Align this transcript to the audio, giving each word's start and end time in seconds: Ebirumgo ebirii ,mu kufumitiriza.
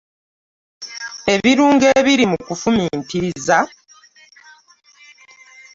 Ebirumgo 1.33 1.85
ebirii 1.99 2.29
,mu 2.31 2.37
kufumitiriza. 2.47 3.57